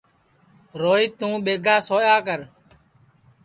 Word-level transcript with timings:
روہیت 0.81 1.11
توں 1.19 1.33
ٻیگا 1.45 1.75
سویا 1.87 2.17
کر 2.25 2.39